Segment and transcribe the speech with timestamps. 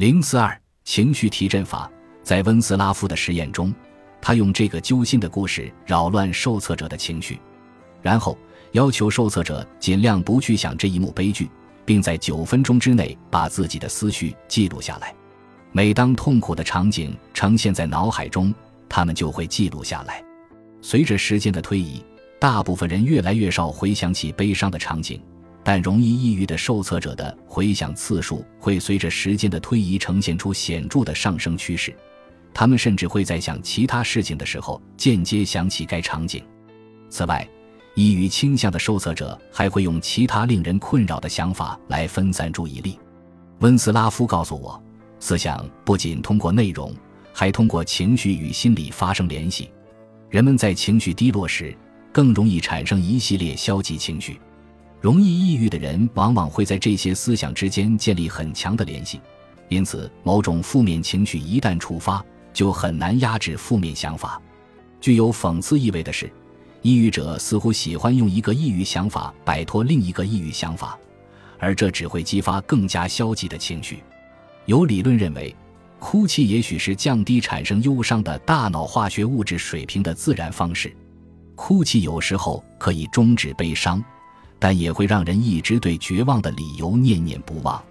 [0.00, 1.86] 零四二情绪提振法，
[2.22, 3.70] 在温斯拉夫的实验中，
[4.18, 7.38] 他用这个揪心的故事扰乱受测者的情绪，
[8.00, 8.38] 然后
[8.72, 11.50] 要求受测者尽量不去想这一幕悲剧，
[11.84, 15.14] 并在九分钟之内把自己的思绪记录下来。
[15.70, 18.54] 每当痛苦的场景呈现在脑海中，
[18.88, 20.24] 他们就会记录下来。
[20.80, 22.02] 随着时间的推移，
[22.40, 25.22] 大部分人越来越少回想起悲伤的场景。
[25.62, 31.94] 但容易抑郁的受测者的回想次数会随着时间的推移呈现出显著的上升趋势，
[32.54, 36.42] 他们甚至会在想其他事情的时候间接想起该场景。
[37.10, 37.46] 此外，
[37.94, 42.98] 抑郁倾向的受测者还会用其他令人困扰的想法来分散注意力。
[43.58, 44.82] 温斯拉夫告诉我，
[45.18, 46.94] 思想不仅通过内容，
[47.34, 49.70] 还通过情绪与心理发生联系。
[50.30, 51.76] 人们在情绪低落时，
[52.12, 54.40] 更容易产生一系列消极情绪。
[55.00, 59.18] 容易抑郁的人往往会在这些思想之间建立很强的联系，
[59.68, 64.40] 因此，某种负面情绪一旦触发，就很难压制负面想法。
[65.00, 66.30] 具有讽刺意味的是，
[66.82, 70.98] 抑郁者似乎喜欢用一个抑郁想法摆脱另一个抑郁想法，
[71.58, 74.02] 而这只会激发更加消极的情绪。
[74.66, 75.56] 有理论认为，
[75.98, 80.94] 哭泣也许是降低产生忧伤的大脑化学物质水平的自然方式。
[81.54, 84.02] 哭泣有时候可以终止悲伤。
[84.60, 87.82] 但也会让人一直对绝望的理由念念不忘。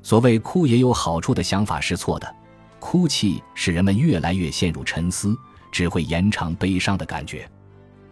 [0.00, 2.34] 所谓“哭也有好处”的想法是错的，
[2.78, 5.36] 哭泣使人们越来越陷入沉思，
[5.72, 7.46] 只会延长悲伤的感觉。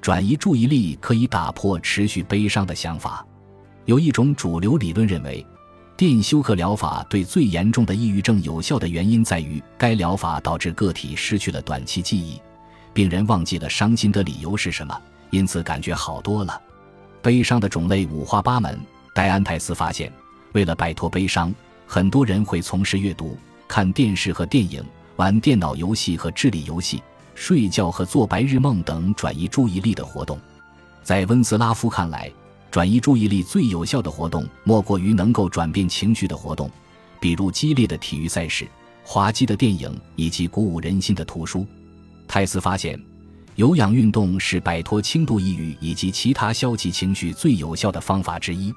[0.01, 3.25] 转移注意力可以打破持续悲伤的想法。
[3.85, 5.47] 有一种主流理论认为，
[5.97, 12.41] 电休克疗法对最严重的抑郁症有效的原因在于该疗法导致个体失去了短期记忆，
[12.93, 16.61] 病人忘记了伤心的理由是什么，因此感觉好多了。
[17.23, 18.79] 悲伤的种类五花八门。
[19.15, 20.13] 戴安泰斯发现，
[20.53, 21.55] 为了摆脱悲伤，
[21.87, 23.37] 很多人会从事阅读、
[23.69, 24.85] 看电视和电影、
[25.17, 27.03] 玩电脑游戏和智力游戏、
[27.35, 30.39] 睡觉和做白日梦等转移注意力的活动。
[31.03, 32.33] 在温斯拉夫看来，
[32.71, 36.71] 转移注意力最有效的活动莫过于能够转变情绪的活动，
[37.21, 38.67] 比如激烈的体育赛事、
[39.05, 41.67] 滑稽的电影以及鼓舞人心的图书。
[42.27, 42.99] 泰斯发现。
[43.57, 48.73] 有氧运动是摆脱轻度抑郁以及其他消极情绪最有效的方法之一。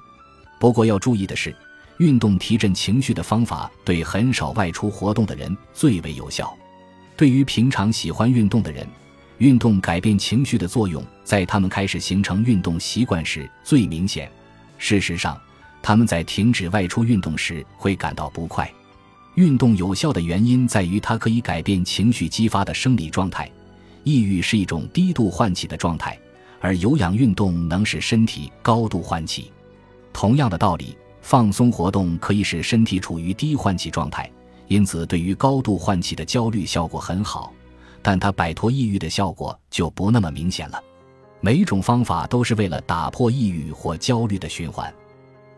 [0.60, 1.54] 不过要注意的是，
[1.98, 6.54] 运动提振情绪的方法对很少外出活动的人最为有效。
[7.16, 8.86] 对于平常喜欢运动的人，
[9.38, 14.30] 运动改变情绪的作用在他们开始形成运动习惯时最明显。
[14.76, 15.40] 事实上，
[15.82, 18.70] 他们在停止外出运动时会感到不快。
[19.36, 23.50] 运动有效的原因在于它可以改变情绪激发的生理状态。
[24.06, 26.16] 抑郁是一种低度唤起的状态，
[26.60, 29.50] 而有氧运动能使身体高度唤起。
[30.12, 34.30] 同样的道理，放松活动可以使身体处于低唤起状态，
[34.68, 37.52] 因此对于高度唤起的焦虑效果很好，
[38.00, 40.80] 但它摆脱抑郁的效果就不那么明显了。
[41.40, 44.94] 每种方法都是为了打破抑郁或焦虑的循环，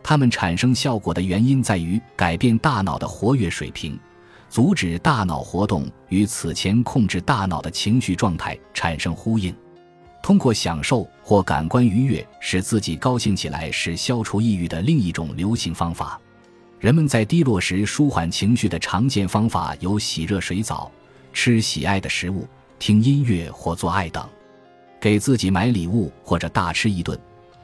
[0.01, 3.99] 它们产生效果的原因在于改变大脑的活跃水平。
[4.49, 9.55] 阻止大脑活动与此前控制大脑的情绪状态产生呼应，
[10.23, 16.19] 通过享受或感官愉悦使自己高兴起来是消除抑郁的另一种流行方法。
[16.79, 20.91] 人们在低落时舒缓情绪的常见方法有洗热水澡、
[21.31, 22.47] 吃喜爱的食物、
[22.79, 24.27] 听音乐或做爱等。
[24.99, 27.17] 给自己买礼物或者大吃一顿，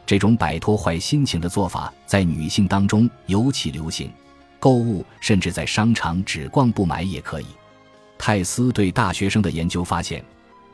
[0.06, 4.10] 这种摆脱坏心情的做法在女性当中尤其流行。
[4.66, 7.46] 购物，甚至在商场只逛不买也可以。
[8.18, 10.26] 泰斯对大学生的研究发现，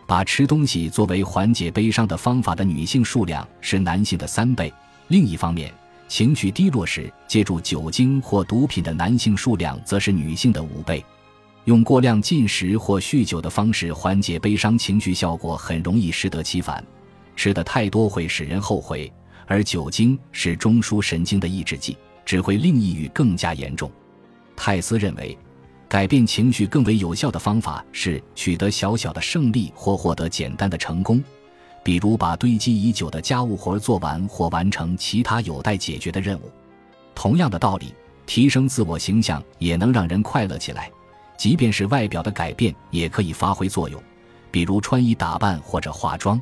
[0.07, 4.73] 把吃东西作为缓解悲伤的方法的女性数量是男性的三倍。
[5.09, 5.73] 另一方面，
[6.07, 11.03] 情绪低落时借助酒精或毒品的男性数量则是女性的五倍。
[11.65, 16.81] 用过量进食或酗酒的方式缓解悲伤情绪，效果很容易适得其反。
[17.35, 19.11] 吃的太多会使人后悔，
[19.47, 21.97] 而酒精是中枢神经的抑制剂。
[22.31, 23.91] 只会令抑郁更加严重。
[24.55, 25.37] 泰斯认为，
[25.89, 31.21] 改变情绪更为有效的方法是取得小小的胜利或获得简单的成功，
[31.83, 36.49] 比如把堆积已久的家务活做完或完成其他有待解决的任务。
[37.13, 37.93] 同样的道理，
[38.25, 40.89] 提升自我形象也能让人快乐起来，
[41.37, 44.01] 即便是外表的改变也可以发挥作用，
[44.49, 46.41] 比如穿衣打扮或者化妆。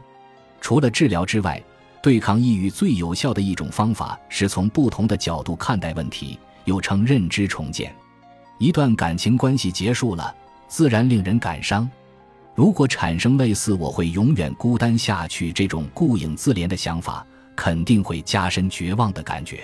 [0.62, 1.60] 除了治疗之外，
[2.01, 7.94] 对抗抑郁最有效的一种方法是从不同的角度看待问题，又称认知重建。
[8.57, 10.34] 一段感情关系结束了，
[10.68, 11.90] 自然令人感伤。
[12.56, 17.25] 如果产生类似“我会永远孤单下去”这种顾影自怜的想法，
[17.56, 19.63] 肯定会加深绝望的感觉。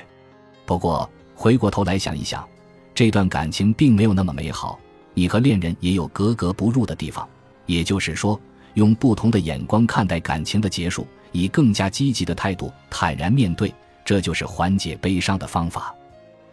[0.66, 2.48] 不过，回过头来想一想，
[2.94, 4.80] 这段感情并没有那么美好，
[5.14, 7.28] 你和恋人也有格格不入的地方。
[7.66, 8.40] 也就是说，
[8.76, 11.06] 用不同的眼光看待感情的结束，
[11.36, 13.74] 以更加积极的态度坦然面对，
[14.06, 15.94] 这就是缓解悲伤的方法。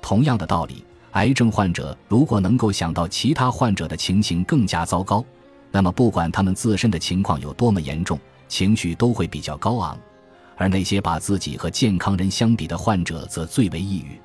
[0.01, 5.25] 同样的道理，癌症患者如果能够想到其他患者的情形更加糟糕，
[5.71, 8.19] 那么不管他们自身的情况有多么严重，
[8.49, 9.97] 情绪都会比较高昂。
[10.57, 14.21] 而那些把自己和健康人相比的患者，则最为抑郁。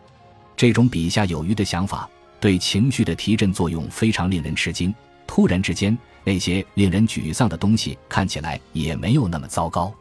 [0.55, 4.93] 这种笔下有余的想法，对情绪的提振作用非常令人吃惊。
[5.25, 9.93] 突然之间，那些令人沮丧的东西看起来也没有那么糟糕。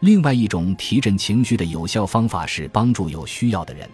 [0.00, 3.88] 另外一种提振情绪的有效方法是帮助有需要的人。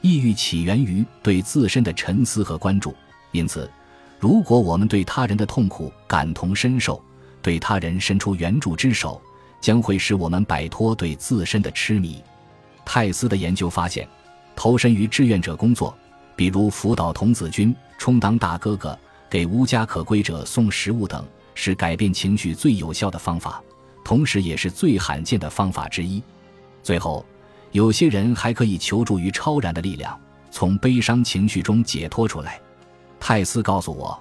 [0.00, 2.94] 抑郁起源于对自身的沉思和关注，
[3.30, 3.70] 因此，
[4.18, 7.02] 如果我们对他人的痛苦感同身受，
[7.40, 9.20] 对他人伸出援助之手，
[9.60, 12.22] 将会使我们摆脱对自身的痴迷。
[12.84, 14.08] 泰斯的研究发现，
[14.56, 15.94] 投身于志愿者工作，
[16.36, 18.98] 比如辅导童子军、充当大哥哥。
[19.30, 21.26] 给无家可归者送食物等
[21.56, 23.60] 是改变情绪最有效的方法，
[24.04, 26.22] 同时也是最罕见的方法之一。
[26.82, 27.24] 最后，
[27.72, 30.20] 有些人还可以求助于超然的力量，
[30.50, 32.60] 从悲伤情绪中解脱出来。
[33.18, 34.16] 泰斯告诉我，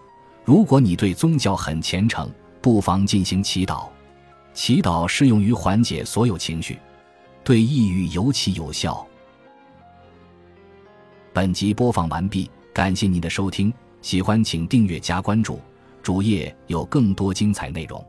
[0.46, 2.32] 如果你对宗教很虔诚，
[2.62, 3.90] 不妨进行祈祷。
[4.54, 6.80] 祈祷适用于缓解所有情绪，
[7.44, 9.06] 对抑郁尤其有效。
[11.34, 13.74] 本集播放完毕，感谢您的收听。
[14.02, 15.60] 喜欢请订阅加关注，
[16.02, 18.06] 主页有更多精彩内容。